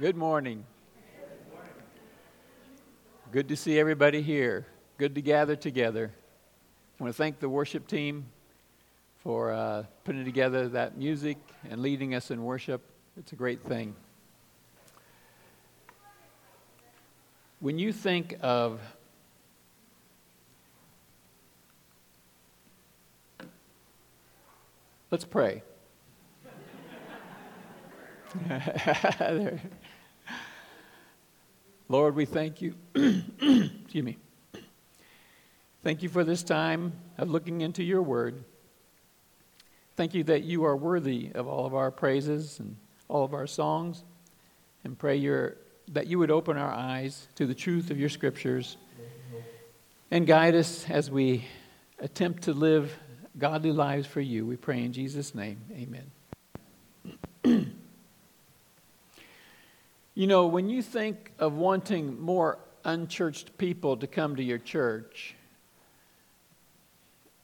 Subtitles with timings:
[0.00, 0.64] Good morning.
[3.30, 4.66] Good to see everybody here.
[4.96, 6.10] Good to gather together.
[6.98, 8.24] I want to thank the worship team
[9.18, 11.36] for uh, putting together that music
[11.68, 12.80] and leading us in worship.
[13.18, 13.94] It's a great thing.
[17.60, 18.80] When you think of
[25.10, 25.62] Let's pray.
[31.88, 32.74] Lord, we thank you.
[32.94, 34.18] Excuse me.
[35.82, 38.44] Thank you for this time of looking into your word.
[39.96, 42.76] Thank you that you are worthy of all of our praises and
[43.08, 44.04] all of our songs.
[44.84, 45.56] And pray your,
[45.92, 48.76] that you would open our eyes to the truth of your scriptures
[50.10, 51.44] and guide us as we
[51.98, 52.96] attempt to live
[53.38, 54.46] godly lives for you.
[54.46, 55.58] We pray in Jesus' name.
[55.72, 56.10] Amen.
[60.14, 65.34] You know, when you think of wanting more unchurched people to come to your church,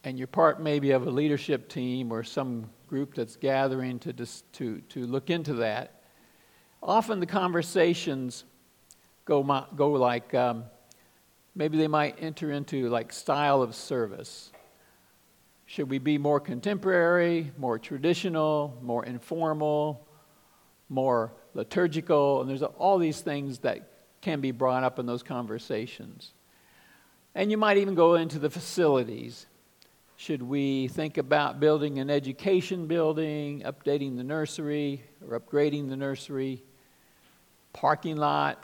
[0.05, 4.43] and you're part maybe of a leadership team or some group that's gathering to, dis,
[4.53, 6.03] to, to look into that,
[6.83, 8.45] often the conversations
[9.25, 9.43] go,
[9.75, 10.65] go like um,
[11.55, 14.53] maybe they might enter into like style of service.
[15.65, 20.07] Should we be more contemporary, more traditional, more informal,
[20.89, 26.33] more liturgical, and there's all these things that can be brought up in those conversations.
[27.35, 29.47] And you might even go into the facilities.
[30.17, 36.63] Should we think about building an education building, updating the nursery, or upgrading the nursery,
[37.73, 38.63] parking lot?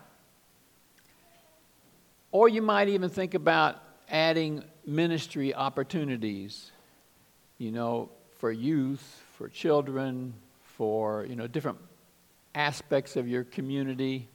[2.33, 6.73] Or you might even think about adding ministry opportunities,
[7.59, 11.79] you know, for youth, for children, for, you know, different
[12.55, 14.29] aspects of your community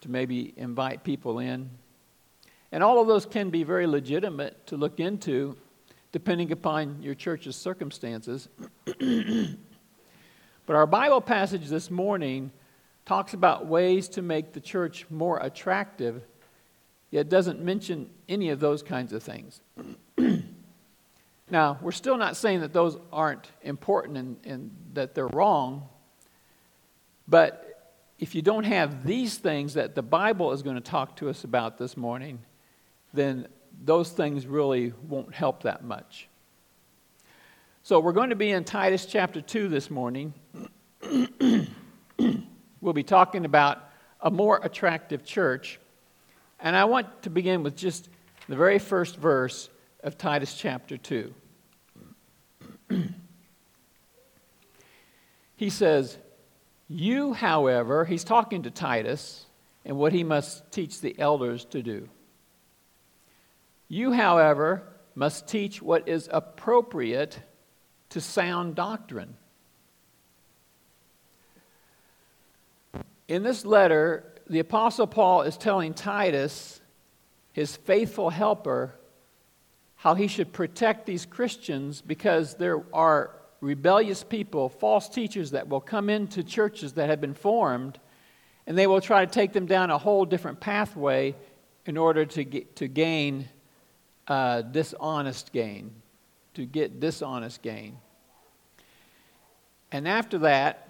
[0.00, 1.70] to maybe invite people in.
[2.72, 5.56] And all of those can be very legitimate to look into
[6.12, 8.48] depending upon your church's circumstances.
[8.84, 12.50] but our Bible passage this morning
[13.04, 16.22] talks about ways to make the church more attractive,
[17.10, 19.60] yet doesn't mention any of those kinds of things.
[21.50, 25.88] now, we're still not saying that those aren't important and, and that they're wrong.
[27.30, 31.30] But if you don't have these things that the Bible is going to talk to
[31.30, 32.40] us about this morning,
[33.14, 33.46] then
[33.82, 36.28] those things really won't help that much.
[37.84, 40.34] So we're going to be in Titus chapter 2 this morning.
[42.80, 43.88] we'll be talking about
[44.20, 45.78] a more attractive church.
[46.58, 48.08] And I want to begin with just
[48.48, 49.70] the very first verse
[50.02, 51.32] of Titus chapter 2.
[55.56, 56.18] he says,
[56.90, 59.46] you, however, he's talking to Titus
[59.84, 62.08] and what he must teach the elders to do.
[63.88, 64.82] You, however,
[65.14, 67.38] must teach what is appropriate
[68.10, 69.36] to sound doctrine.
[73.28, 76.80] In this letter, the Apostle Paul is telling Titus,
[77.52, 78.96] his faithful helper,
[79.94, 85.80] how he should protect these Christians because there are rebellious people, false teachers that will
[85.80, 87.98] come into churches that have been formed,
[88.66, 91.34] and they will try to take them down a whole different pathway
[91.86, 93.48] in order to, get, to gain
[94.28, 95.90] uh, dishonest gain,
[96.54, 97.98] to get dishonest gain.
[99.92, 100.86] And after that,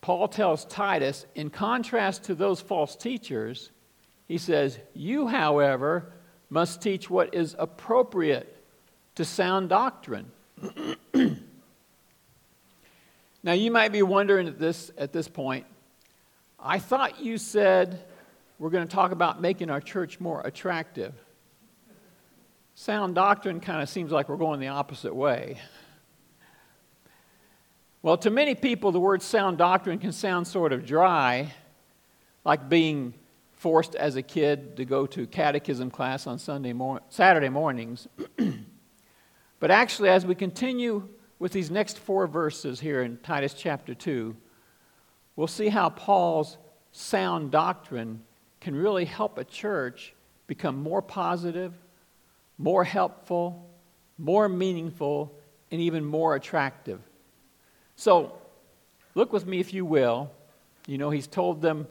[0.00, 3.72] Paul tells Titus, in contrast to those false teachers,
[4.28, 6.12] he says, You, however,
[6.48, 8.56] must teach what is appropriate
[9.16, 10.30] to sound doctrine.
[13.42, 15.66] now, you might be wondering at this, at this point,
[16.58, 18.04] I thought you said
[18.58, 21.12] we're going to talk about making our church more attractive.
[22.74, 25.60] Sound doctrine kind of seems like we're going the opposite way.
[28.02, 31.52] Well, to many people, the word sound doctrine can sound sort of dry,
[32.44, 33.14] like being
[33.54, 38.06] forced as a kid to go to catechism class on Sunday mor- Saturday mornings.
[39.58, 41.08] But actually, as we continue
[41.38, 44.36] with these next four verses here in Titus chapter 2,
[45.34, 46.58] we'll see how Paul's
[46.92, 48.22] sound doctrine
[48.60, 50.14] can really help a church
[50.46, 51.72] become more positive,
[52.58, 53.68] more helpful,
[54.18, 55.34] more meaningful,
[55.70, 57.00] and even more attractive.
[57.96, 58.32] So,
[59.14, 60.30] look with me if you will.
[60.86, 61.86] You know, he's told them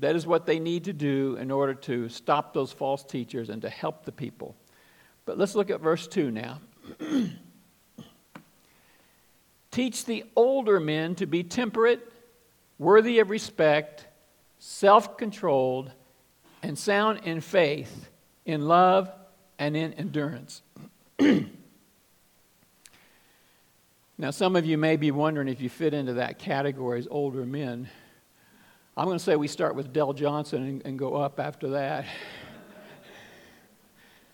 [0.00, 3.62] that is what they need to do in order to stop those false teachers and
[3.62, 4.56] to help the people.
[5.26, 6.60] But let's look at verse 2 now.
[9.70, 12.12] Teach the older men to be temperate,
[12.78, 14.06] worthy of respect,
[14.58, 15.90] self controlled,
[16.62, 18.08] and sound in faith,
[18.44, 19.10] in love,
[19.58, 20.62] and in endurance.
[24.18, 27.44] now, some of you may be wondering if you fit into that category as older
[27.44, 27.88] men.
[28.96, 32.04] I'm going to say we start with Dell Johnson and, and go up after that.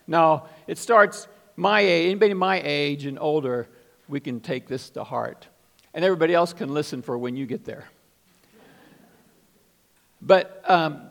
[0.07, 3.67] No, it starts my age, anybody my age and older,
[4.07, 5.47] we can take this to heart.
[5.93, 7.85] And everybody else can listen for when you get there.
[10.21, 11.09] But um,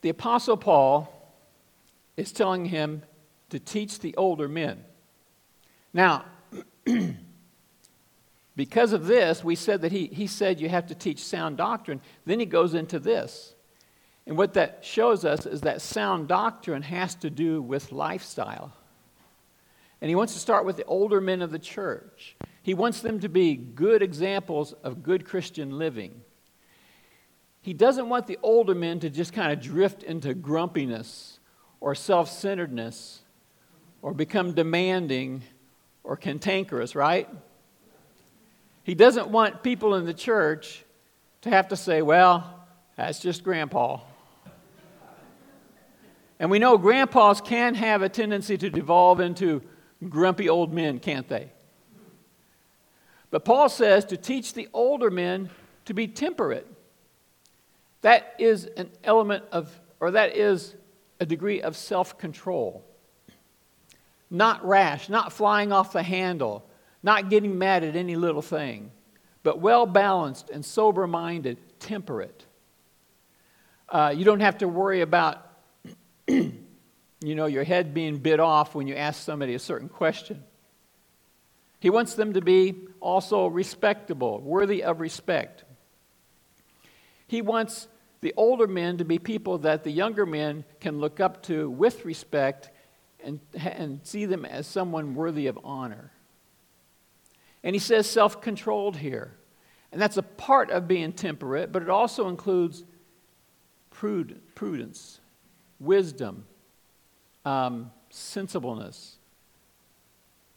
[0.00, 1.10] the Apostle Paul
[2.16, 3.02] is telling him
[3.50, 4.84] to teach the older men.
[5.92, 6.24] Now,
[8.56, 12.00] because of this, we said that he, he said you have to teach sound doctrine.
[12.24, 13.53] Then he goes into this.
[14.26, 18.72] And what that shows us is that sound doctrine has to do with lifestyle.
[20.00, 22.36] And he wants to start with the older men of the church.
[22.62, 26.22] He wants them to be good examples of good Christian living.
[27.60, 31.38] He doesn't want the older men to just kind of drift into grumpiness
[31.80, 33.20] or self centeredness
[34.02, 35.42] or become demanding
[36.02, 37.28] or cantankerous, right?
[38.82, 40.84] He doesn't want people in the church
[41.42, 42.66] to have to say, well,
[42.96, 44.00] that's just grandpa.
[46.38, 49.62] And we know grandpas can have a tendency to devolve into
[50.08, 51.50] grumpy old men, can't they?
[53.30, 55.50] But Paul says to teach the older men
[55.86, 56.66] to be temperate.
[58.02, 60.74] That is an element of, or that is
[61.20, 62.84] a degree of self control.
[64.30, 66.68] Not rash, not flying off the handle,
[67.02, 68.90] not getting mad at any little thing,
[69.42, 72.46] but well balanced and sober minded, temperate.
[73.88, 75.53] Uh, you don't have to worry about
[76.28, 80.42] you know, your head being bit off when you ask somebody a certain question.
[81.80, 85.64] He wants them to be also respectable, worthy of respect.
[87.26, 87.88] He wants
[88.22, 92.06] the older men to be people that the younger men can look up to with
[92.06, 92.70] respect
[93.22, 96.10] and, and see them as someone worthy of honor.
[97.62, 99.36] And he says self controlled here.
[99.92, 102.82] And that's a part of being temperate, but it also includes
[103.90, 105.20] prudence,
[105.80, 106.44] wisdom,
[107.44, 109.16] um, sensibleness,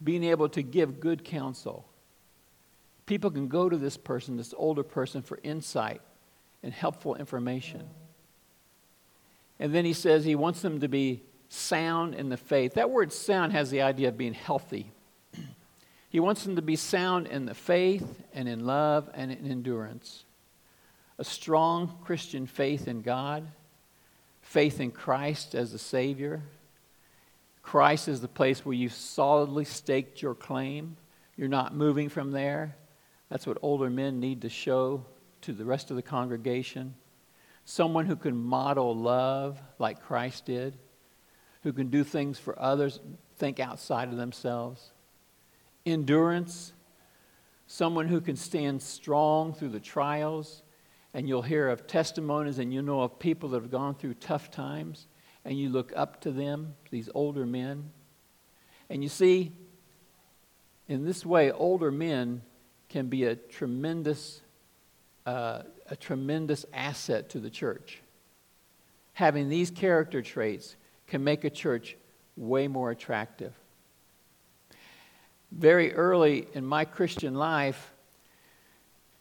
[0.04, 1.86] being able to give good counsel.
[3.06, 6.02] People can go to this person, this older person, for insight
[6.62, 7.84] and helpful information.
[9.60, 12.74] And then he says he wants them to be sound in the faith.
[12.74, 14.92] That word sound has the idea of being healthy.
[16.10, 20.25] he wants them to be sound in the faith and in love and in endurance.
[21.18, 23.48] A strong Christian faith in God,
[24.48, 26.42] faith in Christ as the Savior,
[27.62, 30.96] Christ is the place where you've solidly staked your claim.
[31.36, 32.78] You're not moving from there.
[33.30, 35.06] That's what older men need to show
[35.42, 36.96] to the rest of the congregation.
[37.66, 40.78] Someone who can model love like Christ did,
[41.64, 43.02] who can do things for others,
[43.36, 44.92] think outside of themselves.
[45.86, 46.72] Endurance,
[47.68, 50.64] someone who can stand strong through the trials.
[51.13, 54.51] And you'll hear of testimonies and you know of people that have gone through tough
[54.51, 55.07] times
[55.48, 57.89] and you look up to them, these older men.
[58.89, 59.54] And you see,
[60.89, 62.42] in this way, older men
[62.89, 64.42] can be a tremendous,
[65.25, 68.01] uh, a tremendous asset to the church.
[69.13, 70.75] Having these character traits
[71.08, 71.96] can make a church
[72.36, 73.53] way more attractive.
[75.51, 77.93] Very early in my Christian life,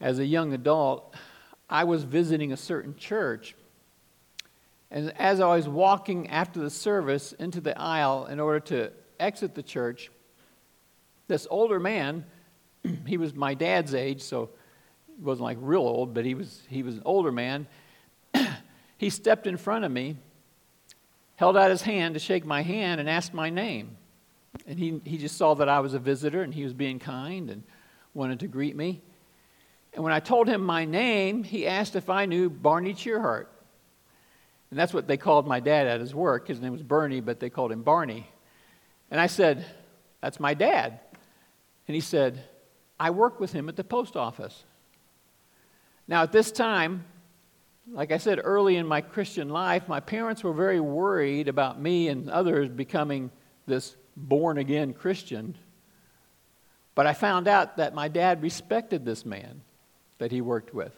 [0.01, 1.15] as a young adult,
[1.69, 3.55] I was visiting a certain church
[4.91, 9.55] and as I was walking after the service into the aisle in order to exit
[9.55, 10.11] the church,
[11.27, 12.25] this older man,
[13.07, 14.51] he was my dad's age, so
[15.17, 17.67] he wasn't like real old, but he was, he was an older man.
[18.99, 20.17] he stepped in front of me,
[21.35, 23.97] held out his hand to shake my hand, and asked my name.
[24.67, 27.51] And he, he just saw that I was a visitor and he was being kind
[27.51, 27.65] and
[28.15, 29.03] wanted to greet me.
[29.97, 33.47] And when I told him my name, he asked if I knew Barney Cheerheart.
[34.71, 36.49] And that's what they called my dad at his work.
[36.49, 38.29] His name was Bernie, but they called him Barney.
[39.11, 39.65] And I said,
[40.21, 41.01] That's my dad.
[41.89, 42.45] And he said,
[43.01, 44.65] I work with him at the post office.
[46.07, 47.07] Now, at this time,
[47.91, 52.09] like I said early in my Christian life, my parents were very worried about me
[52.09, 53.31] and others becoming
[53.67, 55.57] this born again Christian.
[56.95, 59.63] But I found out that my dad respected this man
[60.19, 60.93] that he worked with.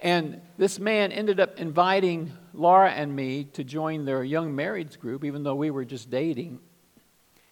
[0.00, 5.24] And this man ended up inviting Laura and me to join their young marrieds group,
[5.24, 6.60] even though we were just dating.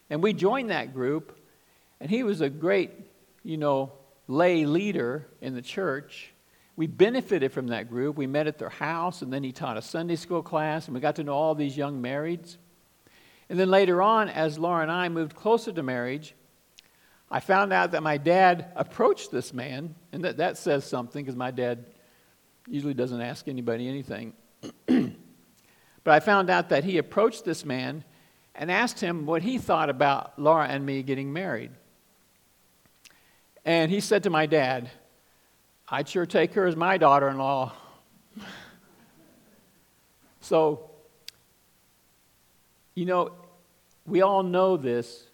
[0.09, 1.37] And we joined that group,
[1.99, 2.91] and he was a great,
[3.43, 3.91] you know,
[4.27, 6.31] lay leader in the church.
[6.77, 8.15] we benefited from that group.
[8.15, 11.01] We met at their house, and then he taught a Sunday school class, and we
[11.01, 12.57] got to know all these young marrieds.
[13.49, 16.35] And then later on, as Laura and I moved closer to marriage,
[17.29, 21.35] I found out that my dad approached this man, and that, that says something because
[21.35, 21.85] my dad
[22.67, 24.33] usually doesn't ask anybody anything.
[24.87, 28.03] but I found out that he approached this man
[28.55, 31.71] and asked him what he thought about Laura and me getting married.
[33.65, 34.89] And he said to my dad,
[35.89, 37.73] I'd sure take her as my daughter in law.
[40.41, 40.89] so,
[42.95, 43.31] you know,
[44.05, 45.26] we all know this,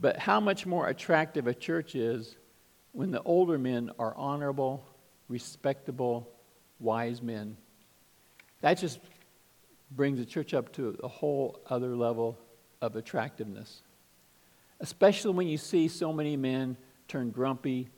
[0.00, 2.36] but how much more attractive a church is
[2.92, 4.84] when the older men are honorable,
[5.28, 6.28] respectable,
[6.78, 7.56] wise men.
[8.62, 8.98] That just
[9.90, 12.38] brings the church up to a whole other level
[12.80, 13.82] of attractiveness.
[14.80, 16.76] Especially when you see so many men
[17.06, 17.88] turn grumpy,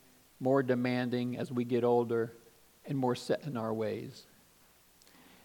[0.40, 2.32] more demanding as we get older,
[2.85, 4.25] and more set in our ways.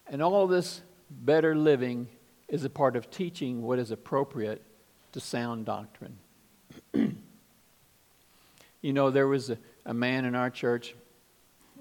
[0.08, 2.08] And all this better living
[2.48, 4.64] is a part of teaching what is appropriate
[5.12, 6.18] to sound doctrine.
[8.88, 10.96] You know, there was a, a man in our church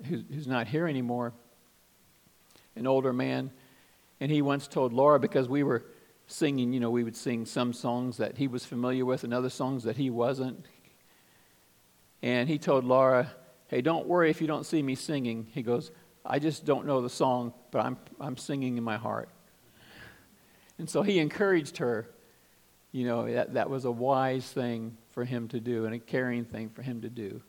[0.06, 1.32] who's, who's not here anymore,
[2.74, 3.52] an older man,
[4.18, 5.84] and he once told Laura, because we were
[6.26, 9.50] singing, you know, we would sing some songs that he was familiar with and other
[9.50, 10.66] songs that he wasn't.
[12.22, 13.30] And he told Laura,
[13.68, 15.46] Hey, don't worry if you don't see me singing.
[15.52, 15.92] He goes,
[16.24, 19.28] I just don't know the song, but I'm, I'm singing in my heart.
[20.76, 22.08] And so he encouraged her.
[22.90, 26.44] You know, that, that was a wise thing for him to do and a caring
[26.44, 27.40] thing for him to do.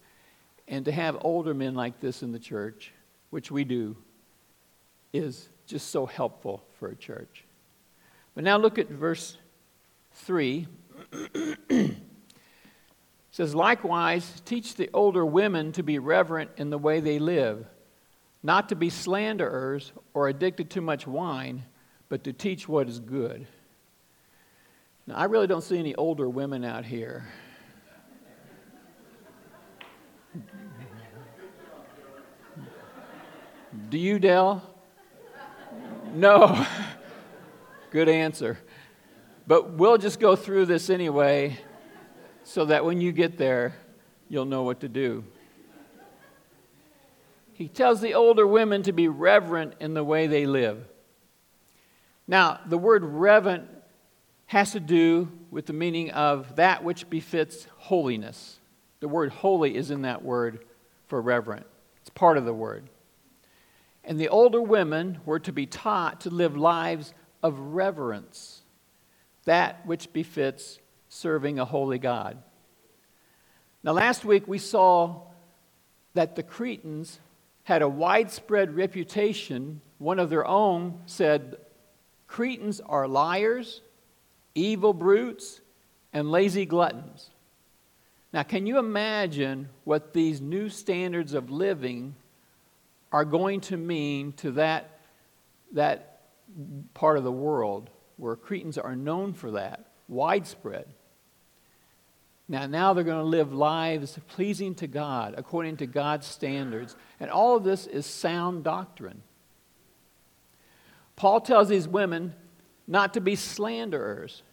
[0.69, 2.93] And to have older men like this in the church,
[3.29, 3.97] which we do,
[5.12, 7.43] is just so helpful for a church.
[8.36, 9.38] But now look at verse
[10.13, 10.65] 3.
[11.12, 11.97] it
[13.31, 17.65] says, Likewise, teach the older women to be reverent in the way they live,
[18.41, 21.65] not to be slanderers or addicted to much wine,
[22.07, 23.45] but to teach what is good.
[25.05, 27.27] Now, I really don't see any older women out here.
[33.89, 34.63] Do you, Dell?
[36.13, 36.65] No.
[37.91, 38.57] Good answer.
[39.45, 41.57] But we'll just go through this anyway
[42.43, 43.75] so that when you get there,
[44.29, 45.24] you'll know what to do.
[47.53, 50.86] He tells the older women to be reverent in the way they live.
[52.27, 53.67] Now, the word reverent
[54.47, 58.59] has to do with the meaning of that which befits holiness.
[59.00, 60.65] The word holy is in that word
[61.07, 61.65] for reverent,
[62.01, 62.89] it's part of the word.
[64.07, 68.63] And the older women were to be taught to live lives of reverence,
[69.43, 72.41] that which befits serving a holy God.
[73.83, 75.23] Now, last week we saw
[76.13, 77.19] that the Cretans
[77.63, 79.81] had a widespread reputation.
[79.97, 81.57] One of their own said,
[82.27, 83.81] Cretans are liars,
[84.55, 85.59] evil brutes,
[86.13, 87.29] and lazy gluttons.
[88.31, 92.15] Now, can you imagine what these new standards of living
[93.11, 94.99] are going to mean to that,
[95.73, 96.21] that
[96.93, 100.87] part of the world where Cretans are known for that, widespread?
[102.49, 106.95] Now, now they're going to live lives pleasing to God, according to God's standards.
[107.19, 109.21] And all of this is sound doctrine.
[111.17, 112.33] Paul tells these women
[112.87, 114.43] not to be slanderers.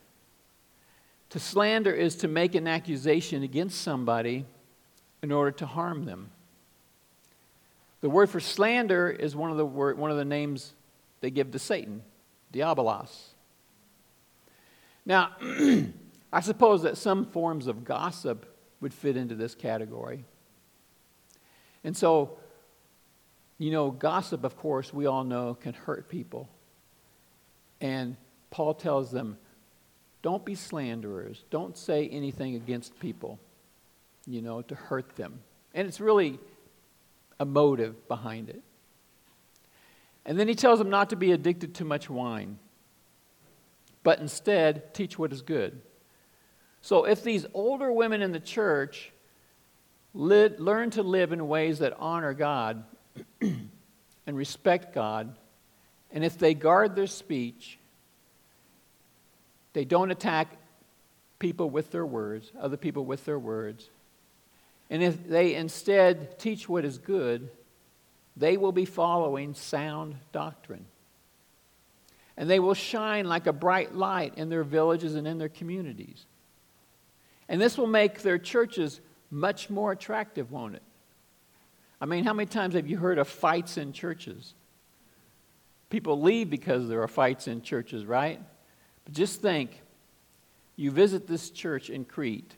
[1.31, 4.45] To slander is to make an accusation against somebody
[5.23, 6.31] in order to harm them.
[8.05, 10.75] The word for slander is one of the, word, one of the names
[11.23, 12.03] they give to Satan,
[12.53, 13.29] diabolos.
[15.07, 15.31] Now,
[16.31, 18.45] I suppose that some forms of gossip
[18.83, 20.27] would fit into this category.
[21.83, 22.37] And so,
[23.57, 26.51] you know, gossip, of course, we all know can hurt people.
[27.81, 28.19] And
[28.51, 29.39] Paul tells them,
[30.21, 31.43] don't be slanderers.
[31.49, 33.39] Don't say anything against people,
[34.27, 35.41] you know, to hurt them.
[35.73, 36.39] And it's really
[37.39, 38.63] a motive behind it.
[40.27, 42.59] And then he tells them not to be addicted to much wine,
[44.03, 45.81] but instead teach what is good.
[46.81, 49.13] So if these older women in the church
[50.15, 52.85] learn to live in ways that honor God
[53.41, 53.71] and
[54.27, 55.35] respect God,
[56.11, 57.79] and if they guard their speech,
[59.73, 60.57] they don't attack
[61.39, 63.91] people with their words, other people with their words,
[64.91, 67.51] and if they instead teach what is good,
[68.37, 70.87] they will be following sound doctrine.
[72.37, 76.27] And they will shine like a bright light in their villages and in their communities.
[77.49, 79.01] And this will make their churches
[79.31, 80.83] much more attractive, won't it?
[82.01, 84.55] I mean, how many times have you heard of fights in churches?
[85.91, 88.41] People leave because there are fights in churches, right?
[89.05, 89.81] But just think
[90.77, 92.55] you visit this church in Crete,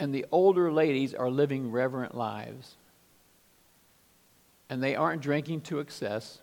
[0.00, 2.74] and the older ladies are living reverent lives.
[4.70, 6.40] And they aren't drinking to excess.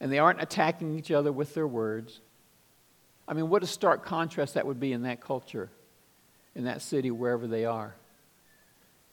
[0.00, 2.20] And they aren't attacking each other with their words.
[3.28, 5.68] I mean, what a stark contrast that would be in that culture,
[6.56, 7.94] in that city, wherever they are.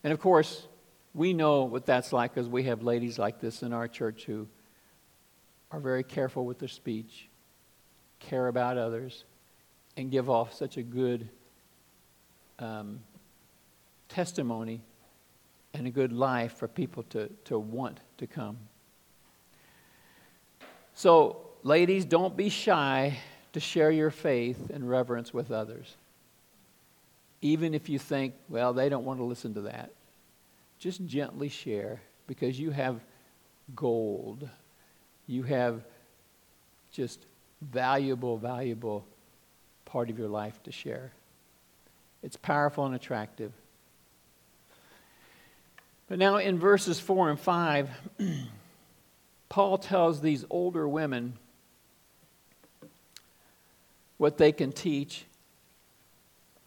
[0.05, 0.65] And of course,
[1.13, 4.47] we know what that's like because we have ladies like this in our church who
[5.71, 7.27] are very careful with their speech,
[8.19, 9.25] care about others,
[9.97, 11.27] and give off such a good
[12.59, 12.99] um,
[14.07, 14.81] testimony
[15.73, 18.57] and a good life for people to, to want to come.
[20.93, 23.17] So, ladies, don't be shy
[23.53, 25.95] to share your faith and reverence with others.
[27.41, 29.91] Even if you think, well, they don't want to listen to that,
[30.77, 32.99] just gently share because you have
[33.75, 34.49] gold.
[35.27, 35.83] You have
[36.91, 37.25] just
[37.61, 39.05] valuable, valuable
[39.85, 41.11] part of your life to share.
[42.21, 43.53] It's powerful and attractive.
[46.07, 47.89] But now in verses 4 and 5,
[49.49, 51.37] Paul tells these older women
[54.17, 55.25] what they can teach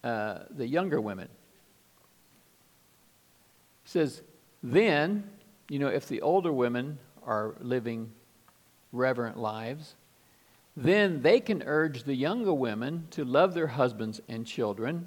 [0.02, 1.28] uh, the younger women.
[3.85, 4.23] He says,
[4.62, 5.28] then,
[5.68, 8.11] you know, if the older women are living
[8.92, 9.94] reverent lives,
[10.76, 15.06] then they can urge the younger women to love their husbands and children,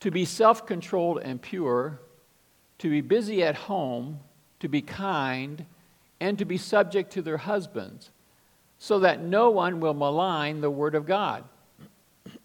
[0.00, 2.00] to be self controlled and pure,
[2.78, 4.20] to be busy at home,
[4.60, 5.66] to be kind,
[6.20, 8.10] and to be subject to their husbands,
[8.78, 11.44] so that no one will malign the word of God.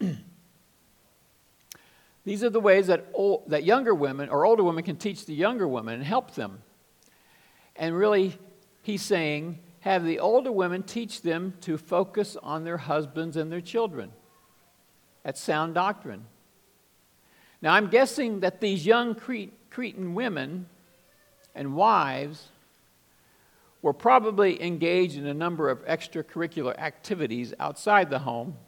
[2.24, 5.34] These are the ways that, old, that younger women or older women can teach the
[5.34, 6.62] younger women and help them.
[7.76, 8.38] And really,
[8.82, 13.60] he's saying, have the older women teach them to focus on their husbands and their
[13.60, 14.10] children.
[15.22, 16.24] That's sound doctrine.
[17.64, 20.66] Now, I'm guessing that these young Cretan women
[21.54, 22.48] and wives
[23.80, 28.58] were probably engaged in a number of extracurricular activities outside the home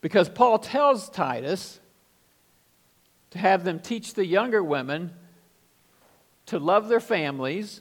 [0.00, 1.80] because Paul tells Titus
[3.30, 5.12] to have them teach the younger women
[6.46, 7.80] to love their families.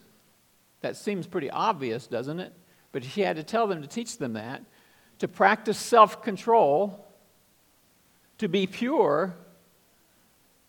[0.82, 2.54] That seems pretty obvious, doesn't it?
[2.92, 4.64] But he had to tell them to teach them that,
[5.20, 7.06] to practice self control,
[8.40, 9.36] to be pure,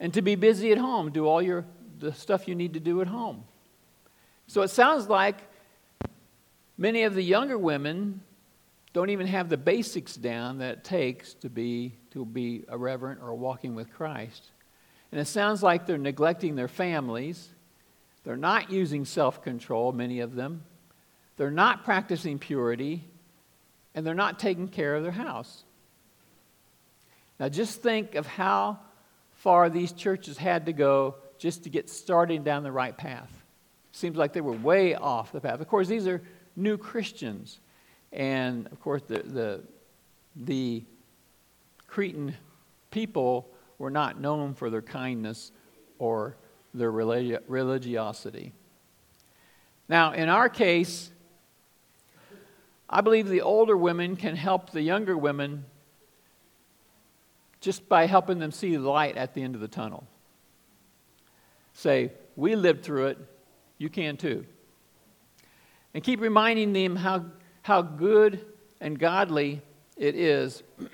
[0.02, 1.64] and to be busy at home, do all your
[2.00, 3.44] the stuff you need to do at home.
[4.48, 5.38] So it sounds like
[6.76, 8.20] many of the younger women
[8.92, 13.20] don't even have the basics down that it takes to be to be a reverent
[13.22, 14.50] or walking with Christ.
[15.12, 17.48] And it sounds like they're neglecting their families.
[18.24, 20.64] They're not using self control, many of them.
[21.36, 23.04] They're not practicing purity.
[23.94, 25.64] And they're not taking care of their house.
[27.38, 28.78] Now, just think of how
[29.42, 33.28] far these churches had to go just to get started down the right path.
[33.90, 35.60] Seems like they were way off the path.
[35.60, 36.22] Of course, these are
[36.54, 37.58] new Christians.
[38.12, 39.64] And of course, the, the,
[40.36, 40.84] the
[41.88, 42.36] Cretan
[42.92, 45.50] people were not known for their kindness
[45.98, 46.36] or
[46.72, 48.52] their religi- religiosity.
[49.88, 51.10] Now, in our case,
[52.88, 55.64] I believe the older women can help the younger women
[57.62, 60.04] just by helping them see the light at the end of the tunnel.
[61.72, 63.18] Say, we lived through it,
[63.78, 64.44] you can too.
[65.94, 67.26] And keep reminding them how,
[67.62, 68.44] how good
[68.80, 69.62] and godly
[69.96, 70.62] it is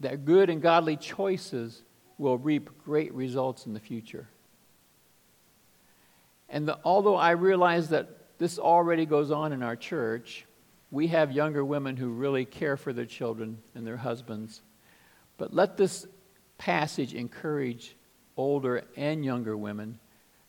[0.00, 1.82] that good and godly choices
[2.18, 4.28] will reap great results in the future.
[6.48, 10.44] And the, although I realize that this already goes on in our church,
[10.90, 14.62] we have younger women who really care for their children and their husbands.
[15.36, 16.06] But let this
[16.56, 17.96] passage encourage
[18.36, 19.98] older and younger women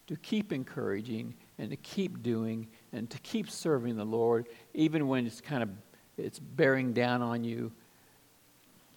[0.07, 5.27] to keep encouraging and to keep doing and to keep serving the Lord, even when
[5.27, 5.69] it's kind of
[6.17, 7.71] it's bearing down on you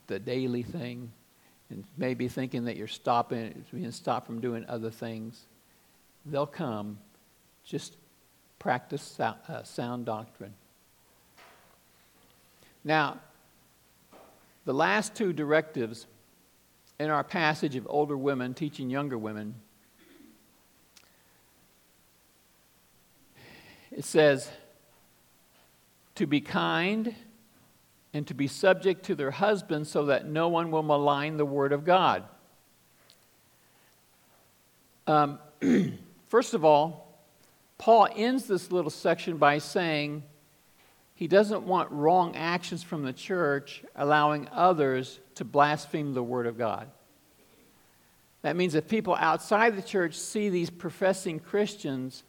[0.07, 1.13] the daily thing
[1.71, 5.47] and maybe thinking that you're stopping, being stopped from doing other things,
[6.27, 6.99] they'll come.
[7.65, 7.97] Just
[8.59, 10.55] practice uh, sound doctrine.
[12.85, 13.21] Now,
[14.65, 16.07] the last two directives
[16.99, 19.55] in our passage of older women teaching younger women
[23.91, 24.51] it says
[26.15, 27.15] to be kind
[28.15, 31.73] and to be subject to their husbands so that no one will malign the word
[31.73, 32.25] of God.
[35.07, 35.39] Um,
[36.29, 37.19] first of all,
[37.79, 40.23] Paul ends this little section by saying
[41.15, 46.59] he doesn't want wrong actions from the church allowing others to blaspheme the word of
[46.59, 46.89] God.
[48.43, 52.25] That means if people outside the church see these professing Christians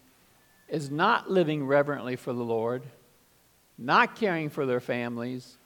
[0.69, 2.83] as not living reverently for the Lord,
[3.77, 5.57] not caring for their families,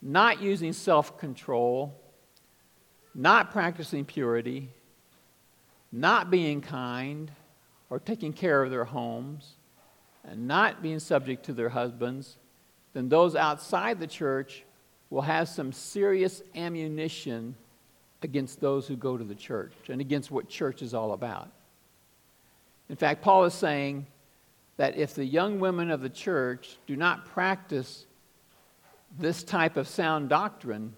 [0.00, 1.94] not using self control,
[3.14, 4.68] not practicing purity,
[5.90, 7.30] not being kind
[7.90, 9.54] or taking care of their homes,
[10.24, 12.36] and not being subject to their husbands,
[12.92, 14.64] then those outside the church
[15.10, 17.54] will have some serious ammunition
[18.22, 21.50] against those who go to the church and against what church is all about.
[22.88, 24.06] In fact, Paul is saying
[24.76, 28.06] that if the young women of the church do not practice
[29.18, 30.94] this type of sound doctrine,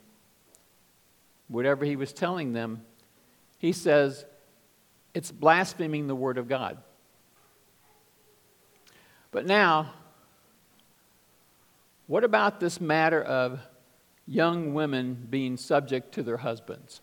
[1.48, 2.82] whatever he was telling them,
[3.58, 4.24] he says
[5.12, 6.78] it's blaspheming the Word of God.
[9.34, 9.92] But now,
[12.06, 13.58] what about this matter of
[14.28, 17.00] young women being subject to their husbands?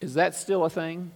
[0.00, 1.10] Is that still a thing?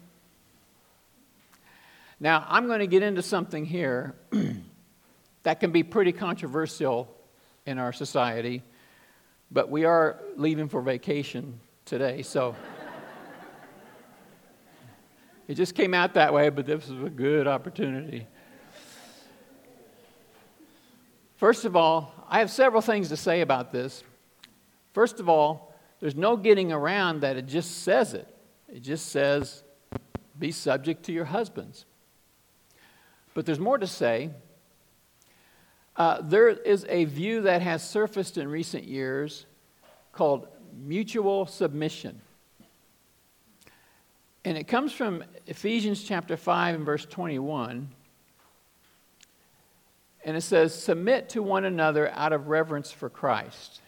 [2.19, 4.17] Now, I'm going to get into something here
[5.45, 7.09] that can be pretty controversial
[7.67, 8.65] in our society,
[9.49, 12.57] but we are leaving for vacation today, so
[15.47, 18.27] it just came out that way, but this is a good opportunity.
[21.45, 24.03] First of all, I have several things to say about this.
[24.95, 28.27] First of all, there's no getting around that it just says it.
[28.67, 29.63] It just says,
[30.39, 31.85] be subject to your husbands.
[33.35, 34.31] But there's more to say.
[35.97, 39.45] Uh, there is a view that has surfaced in recent years
[40.13, 42.23] called mutual submission.
[44.47, 47.94] And it comes from Ephesians chapter 5 and verse 21.
[50.25, 53.81] And it says, Submit to one another out of reverence for Christ.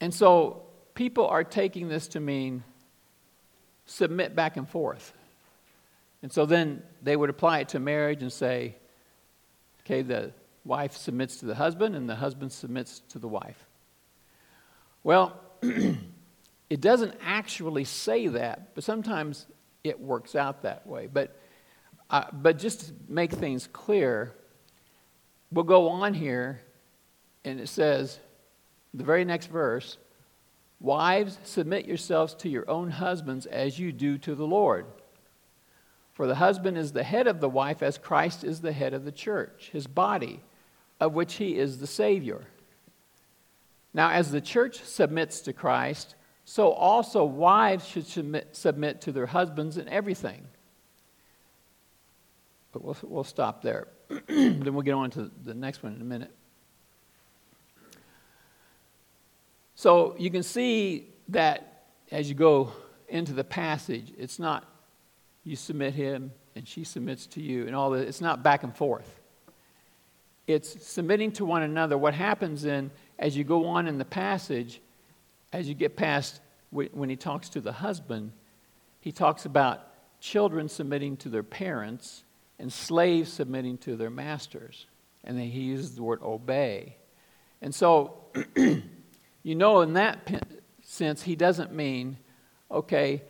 [0.00, 0.62] And so
[0.94, 2.64] people are taking this to mean
[3.86, 5.12] submit back and forth.
[6.22, 8.76] And so then they would apply it to marriage and say,
[9.82, 10.32] okay, the
[10.64, 13.66] wife submits to the husband and the husband submits to the wife.
[15.02, 19.46] Well, it doesn't actually say that, but sometimes
[19.82, 21.08] it works out that way.
[21.12, 21.38] But,
[22.08, 24.34] uh, but just to make things clear,
[25.54, 26.60] we'll go on here
[27.44, 28.18] and it says,
[28.92, 29.98] the very next verse,
[30.84, 34.84] Wives, submit yourselves to your own husbands as you do to the Lord.
[36.12, 39.06] For the husband is the head of the wife, as Christ is the head of
[39.06, 40.42] the church, his body,
[41.00, 42.44] of which he is the Savior.
[43.94, 49.26] Now, as the church submits to Christ, so also wives should submit, submit to their
[49.26, 50.42] husbands in everything.
[52.72, 53.88] But we'll, we'll stop there.
[54.28, 56.34] then we'll get on to the next one in a minute.
[59.74, 62.72] So you can see that as you go
[63.08, 64.64] into the passage, it's not
[65.44, 68.06] you submit him and she submits to you and all that.
[68.06, 69.20] It's not back and forth.
[70.46, 71.96] It's submitting to one another.
[71.96, 74.80] What happens then, as you go on in the passage,
[75.52, 76.40] as you get past
[76.70, 78.32] when he talks to the husband,
[79.00, 79.86] he talks about
[80.20, 82.24] children submitting to their parents
[82.58, 84.86] and slaves submitting to their masters.
[85.24, 86.96] And then he uses the word obey.
[87.62, 88.24] And so
[89.44, 90.30] You know, in that
[90.82, 92.16] sense, he doesn't mean,
[92.70, 93.22] okay,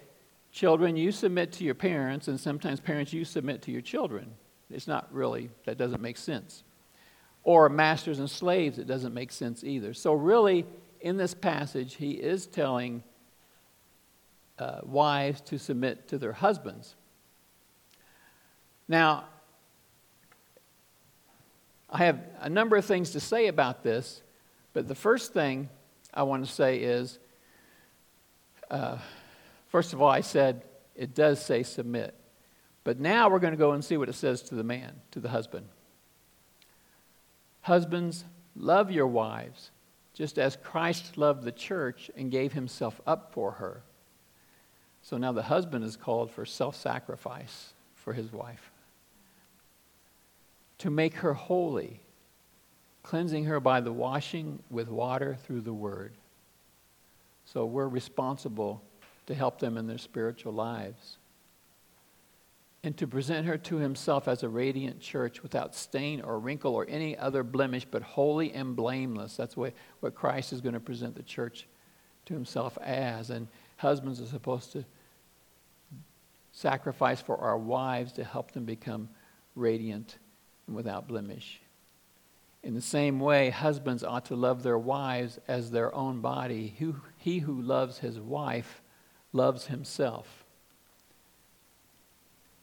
[0.52, 4.30] children, you submit to your parents, and sometimes parents, you submit to your children.
[4.70, 6.62] It's not really, that doesn't make sense.
[7.42, 9.92] Or masters and slaves, it doesn't make sense either.
[9.92, 10.64] So, really,
[11.00, 13.02] in this passage, he is telling
[14.60, 16.94] uh, wives to submit to their husbands.
[18.88, 19.24] Now,
[21.88, 24.20] I have a number of things to say about this,
[24.72, 25.68] but the first thing
[26.12, 27.18] I want to say is
[28.70, 28.98] uh,
[29.68, 30.62] first of all, I said
[30.96, 32.14] it does say submit.
[32.82, 35.20] But now we're going to go and see what it says to the man, to
[35.20, 35.66] the husband.
[37.62, 39.70] Husbands, love your wives,
[40.12, 43.82] just as Christ loved the church and gave himself up for her.
[45.02, 48.70] So now the husband is called for self sacrifice for his wife.
[50.84, 52.02] To make her holy,
[53.02, 56.12] cleansing her by the washing with water through the word.
[57.46, 58.82] So we're responsible
[59.26, 61.16] to help them in their spiritual lives.
[62.82, 66.86] and to present her to himself as a radiant church without stain or wrinkle or
[66.86, 69.38] any other blemish, but holy and blameless.
[69.38, 71.66] That's what, what Christ is going to present the church
[72.26, 73.30] to himself as.
[73.30, 74.84] And husbands are supposed to
[76.52, 79.08] sacrifice for our wives to help them become
[79.56, 80.18] radiant
[80.66, 81.60] and without blemish.
[82.62, 86.74] In the same way, husbands ought to love their wives as their own body.
[87.18, 88.80] He who loves his wife
[89.32, 90.44] loves himself.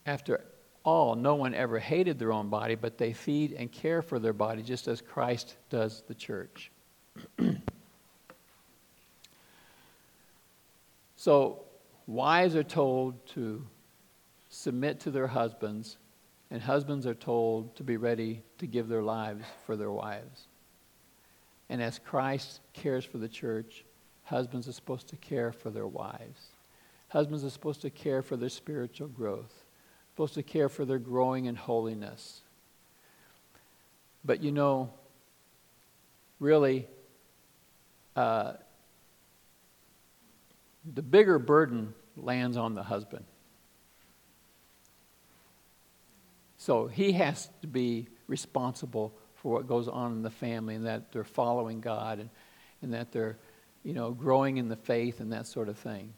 [0.04, 0.44] After
[0.84, 4.32] all, no one ever hated their own body, but they feed and care for their
[4.32, 6.72] body just as Christ does the church.
[11.16, 11.60] so,
[12.08, 13.64] wives are told to
[14.48, 15.98] submit to their husbands,
[16.52, 20.46] and husbands are told to be ready to give their lives for their wives.
[21.68, 23.84] And as Christ cares for the church,
[24.22, 26.52] husbands are supposed to care for their wives.
[27.08, 29.64] Husbands are supposed to care for their spiritual growth
[30.12, 32.42] supposed to care for their growing in holiness.
[34.24, 34.92] But you know,
[36.38, 36.86] really,
[38.14, 38.54] uh,
[40.94, 43.24] the bigger burden lands on the husband.
[46.62, 51.10] So he has to be responsible for what goes on in the family and that
[51.10, 52.30] they're following God and,
[52.82, 53.36] and that they're,
[53.82, 56.14] you know, growing in the faith and that sort of thing.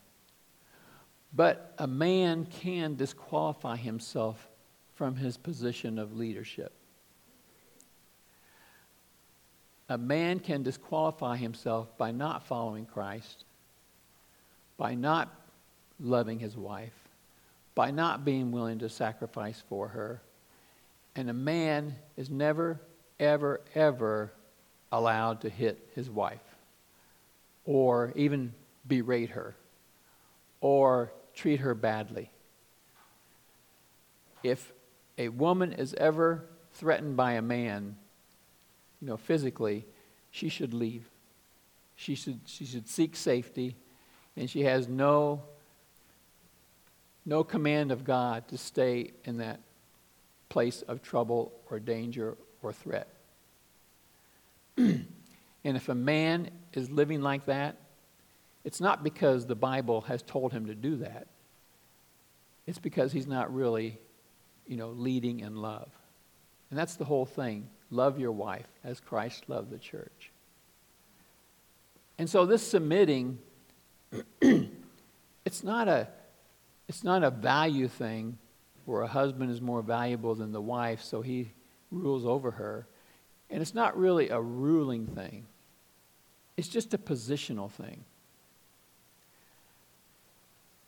[1.32, 4.46] But a man can disqualify himself
[4.96, 6.72] from his position of leadership.
[9.88, 13.46] A man can disqualify himself by not following Christ,
[14.76, 15.34] by not
[15.98, 16.92] loving his wife,
[17.74, 20.20] by not being willing to sacrifice for her.
[21.16, 22.80] And a man is never,
[23.20, 24.32] ever, ever
[24.90, 26.40] allowed to hit his wife
[27.64, 28.52] or even
[28.86, 29.56] berate her
[30.60, 32.30] or treat her badly.
[34.42, 34.72] If
[35.16, 37.96] a woman is ever threatened by a man,
[39.00, 39.84] you know, physically,
[40.30, 41.08] she should leave.
[41.96, 43.76] She should, she should seek safety,
[44.36, 45.42] and she has no,
[47.24, 49.60] no command of God to stay in that
[50.48, 53.08] place of trouble or danger or threat.
[54.76, 55.06] and
[55.64, 57.76] if a man is living like that,
[58.64, 61.26] it's not because the Bible has told him to do that.
[62.66, 63.98] It's because he's not really,
[64.66, 65.88] you know, leading in love.
[66.70, 67.68] And that's the whole thing.
[67.90, 70.32] Love your wife as Christ loved the church.
[72.18, 73.38] And so this submitting,
[74.40, 76.08] it's not a
[76.86, 78.38] it's not a value thing
[78.84, 81.52] where a husband is more valuable than the wife, so he
[81.90, 82.86] rules over her.
[83.50, 85.46] And it's not really a ruling thing.
[86.56, 88.04] It's just a positional thing.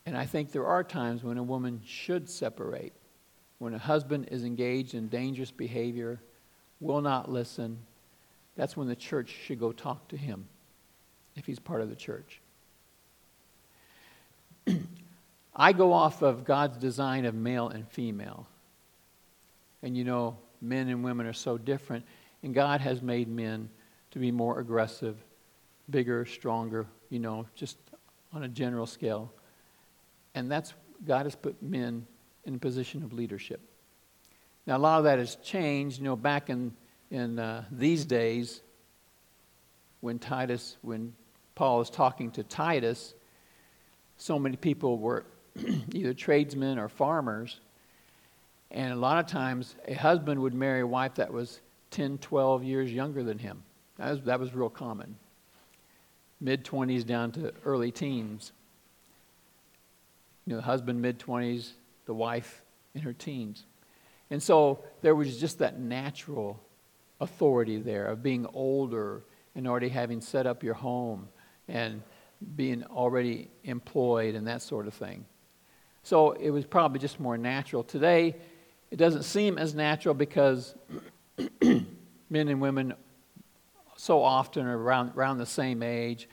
[0.04, 2.92] And I think there are times when a woman should separate.
[3.58, 6.20] When a husband is engaged in dangerous behavior,
[6.80, 7.78] will not listen,
[8.54, 10.46] that's when the church should go talk to him
[11.34, 12.40] if he's part of the church.
[15.56, 18.46] I go off of God's design of male and female.
[19.82, 22.04] And you know, men and women are so different.
[22.42, 23.70] And God has made men
[24.10, 25.16] to be more aggressive,
[25.88, 27.78] bigger, stronger, you know, just
[28.34, 29.32] on a general scale.
[30.34, 30.74] And that's,
[31.06, 32.06] God has put men
[32.44, 33.60] in a position of leadership.
[34.66, 35.98] Now, a lot of that has changed.
[35.98, 36.72] You know, back in,
[37.10, 38.60] in uh, these days,
[40.00, 41.14] when Titus, when
[41.54, 43.14] Paul is talking to Titus,
[44.18, 45.24] so many people were
[45.92, 47.60] either tradesmen or farmers.
[48.70, 51.60] And a lot of times, a husband would marry a wife that was
[51.92, 53.62] 10, 12 years younger than him.
[53.96, 55.16] That was, that was real common.
[56.40, 58.52] Mid 20s down to early teens
[60.46, 61.72] you know, the husband mid 20s,
[62.06, 62.62] the wife
[62.94, 63.64] in her teens.
[64.30, 66.60] And so there was just that natural
[67.20, 69.22] authority there of being older
[69.54, 71.28] and already having set up your home
[71.68, 72.02] and
[72.54, 75.24] being already employed and that sort of thing.
[76.06, 77.82] So it was probably just more natural.
[77.82, 78.36] Today,
[78.92, 80.76] it doesn't seem as natural because
[81.60, 82.94] men and women
[83.96, 86.28] so often are around, around the same age.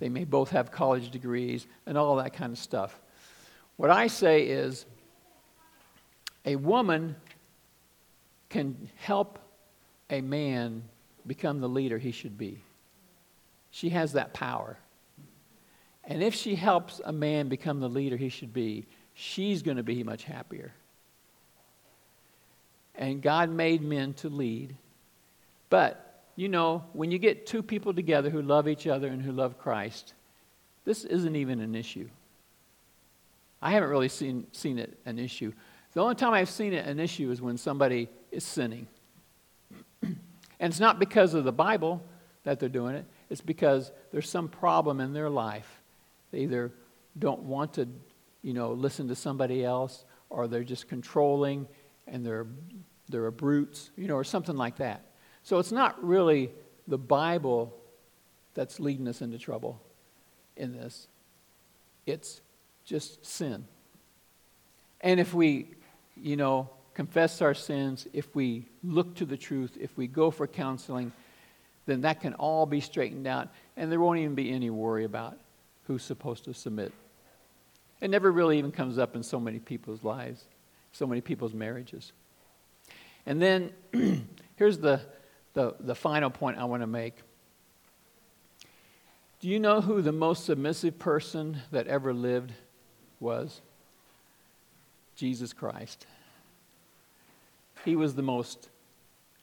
[0.00, 2.98] They may both have college degrees and all that kind of stuff.
[3.76, 4.86] What I say is
[6.44, 7.14] a woman
[8.48, 9.38] can help
[10.10, 10.82] a man
[11.28, 12.58] become the leader he should be.
[13.70, 14.78] She has that power.
[16.02, 19.82] And if she helps a man become the leader he should be, she's going to
[19.82, 20.72] be much happier.
[22.94, 24.76] And God made men to lead.
[25.70, 29.32] But, you know, when you get two people together who love each other and who
[29.32, 30.14] love Christ,
[30.84, 32.08] this isn't even an issue.
[33.62, 35.52] I haven't really seen, seen it an issue.
[35.92, 38.86] The only time I've seen it an issue is when somebody is sinning.
[40.02, 40.16] and
[40.60, 42.02] it's not because of the Bible
[42.44, 45.80] that they're doing it, it's because there's some problem in their life.
[46.32, 46.72] They either
[47.18, 47.86] don't want to,
[48.42, 51.66] you know, listen to somebody else, or they're just controlling
[52.06, 52.46] and they're,
[53.08, 55.04] they're a brutes, you know, or something like that.
[55.42, 56.50] So it's not really
[56.88, 57.74] the Bible
[58.54, 59.80] that's leading us into trouble
[60.56, 61.08] in this.
[62.06, 62.40] It's
[62.84, 63.64] just sin.
[65.00, 65.68] And if we,
[66.16, 70.46] you know, confess our sins, if we look to the truth, if we go for
[70.46, 71.12] counseling,
[71.86, 75.38] then that can all be straightened out, and there won't even be any worry about
[75.86, 76.92] who's supposed to submit.
[78.02, 80.44] It never really even comes up in so many people's lives,
[80.90, 82.10] so many people's marriages.
[83.26, 83.70] And then
[84.56, 85.00] here's the,
[85.54, 87.14] the, the final point I want to make.
[89.38, 92.52] Do you know who the most submissive person that ever lived
[93.20, 93.60] was?
[95.14, 96.04] Jesus Christ.
[97.84, 98.68] He was the most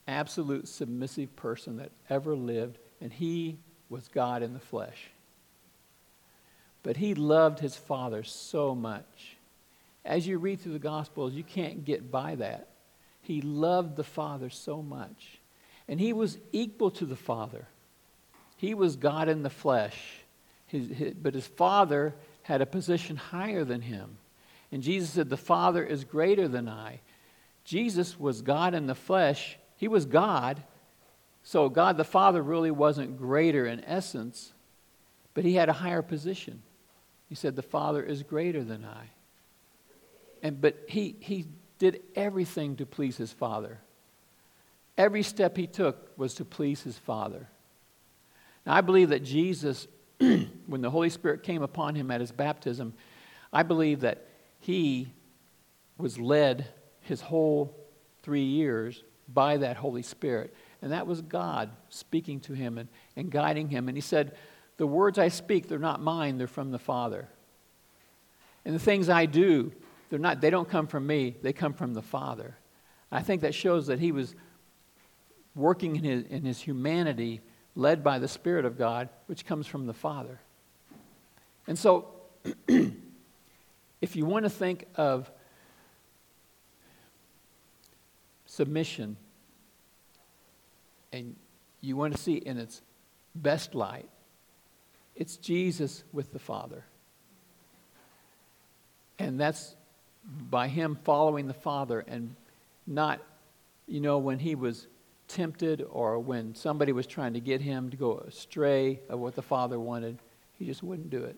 [0.05, 3.57] absolute submissive person that ever lived, and he
[3.89, 5.11] was God in the flesh.
[6.83, 9.37] But he loved his Father so much.
[10.05, 12.67] As you read through the Gospels, you can't get by that.
[13.21, 15.39] He loved the Father so much.
[15.87, 17.67] And he was equal to the Father.
[18.57, 19.97] He was God in the flesh.
[20.67, 22.13] His, his, but his Father
[22.43, 24.17] had a position higher than him.
[24.71, 27.01] And Jesus said, The Father is greater than I.
[27.63, 29.57] Jesus was God in the flesh.
[29.75, 30.63] He was God.
[31.43, 34.53] So God the Father really wasn't greater in essence,
[35.33, 36.61] but he had a higher position.
[37.29, 39.11] He said, The Father is greater than I.
[40.41, 41.45] And, but he, he
[41.77, 43.79] did everything to please his Father.
[44.97, 47.47] Every step he took was to please his Father.
[48.65, 49.87] Now, I believe that Jesus,
[50.17, 52.93] when the Holy Spirit came upon him at his baptism,
[53.53, 54.25] I believe that
[54.59, 55.13] he
[55.97, 56.67] was led
[57.01, 57.75] his whole
[58.23, 60.53] three years by that Holy Spirit.
[60.81, 63.87] And that was God speaking to him and, and guiding him.
[63.87, 64.35] And he said,
[64.79, 67.27] The words I speak, they're not mine, they're from the Father.
[68.63, 69.73] And the things I do,
[70.09, 72.55] they're not, they don't come from me, they come from the Father.
[73.11, 74.35] I think that shows that he was
[75.53, 77.41] working in his, in his humanity,
[77.75, 80.39] led by the Spirit of God, which comes from the Father.
[81.67, 82.13] And so,
[83.99, 85.29] if you want to think of
[88.45, 89.17] submission
[91.11, 91.35] and
[91.81, 92.81] you want to see in its
[93.35, 94.07] best light,
[95.19, 96.85] it's Jesus with the Father.
[99.19, 99.75] And that's
[100.49, 102.35] by him following the Father and
[102.87, 103.21] not,
[103.85, 104.87] you know, when he was
[105.27, 109.41] tempted or when somebody was trying to get him to go astray of what the
[109.41, 110.17] Father wanted,
[110.57, 111.35] he just wouldn't do it.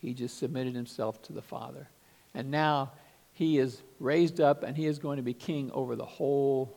[0.00, 1.88] He just submitted himself to the Father.
[2.34, 2.90] And now
[3.34, 6.76] he is raised up and he is going to be king over the whole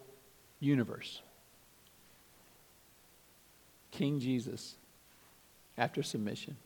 [0.59, 1.23] universe.
[3.89, 4.75] King Jesus
[5.77, 6.57] after submission.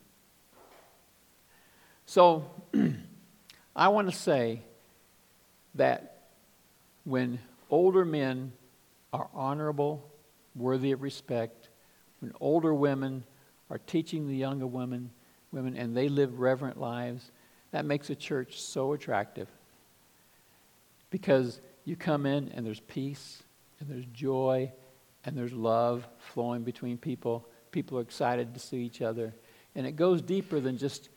[2.05, 2.45] So,
[3.75, 4.61] I want to say
[5.75, 6.29] that
[7.03, 7.39] when
[7.69, 8.53] older men
[9.13, 10.09] are honorable,
[10.55, 11.69] worthy of respect,
[12.19, 13.23] when older women
[13.69, 15.11] are teaching the younger women,
[15.51, 17.31] women and they live reverent lives,
[17.71, 19.47] that makes a church so attractive.
[21.09, 23.43] Because you come in and there's peace
[23.79, 24.71] and there's joy
[25.23, 27.47] and there's love flowing between people.
[27.71, 29.33] People are excited to see each other.
[29.75, 31.09] And it goes deeper than just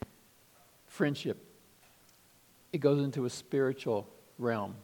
[0.86, 1.38] friendship,
[2.72, 4.08] it goes into a spiritual
[4.38, 4.74] realm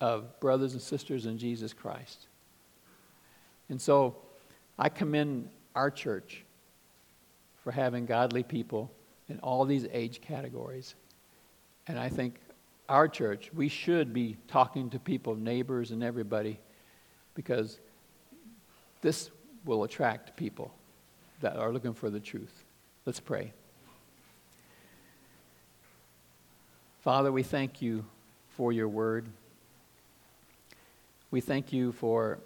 [0.00, 2.26] of brothers and sisters in Jesus Christ.
[3.68, 4.16] And so
[4.78, 6.44] I commend our church
[7.62, 8.90] for having godly people
[9.28, 10.94] in all these age categories.
[11.86, 12.36] And I think
[12.88, 16.58] our church, we should be talking to people, neighbors, and everybody,
[17.34, 17.78] because
[19.00, 19.30] this
[19.64, 20.74] will attract people
[21.42, 22.64] that are looking for the truth.
[23.04, 23.52] Let's pray.
[27.02, 28.04] Father, we thank you
[28.56, 29.26] for your word.
[31.30, 32.38] We thank you for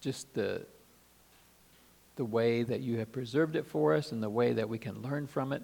[0.00, 0.66] just the,
[2.16, 5.00] the way that you have preserved it for us and the way that we can
[5.02, 5.62] learn from it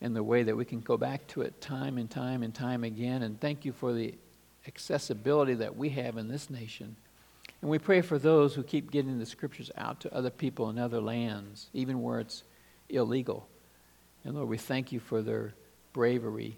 [0.00, 2.82] and the way that we can go back to it time and time and time
[2.82, 3.22] again.
[3.22, 4.14] And thank you for the
[4.66, 6.96] accessibility that we have in this nation.
[7.60, 10.78] And we pray for those who keep getting the scriptures out to other people in
[10.78, 12.44] other lands, even where it's
[12.88, 13.48] illegal.
[14.24, 15.54] And Lord, we thank you for their
[15.92, 16.56] bravery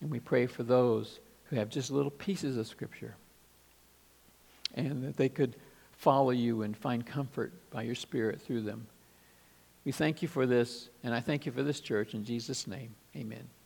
[0.00, 3.14] and we pray for those who have just little pieces of Scripture
[4.74, 5.56] and that they could
[5.92, 8.86] follow you and find comfort by your Spirit through them.
[9.84, 12.14] We thank you for this, and I thank you for this church.
[12.14, 13.57] In Jesus' name, amen.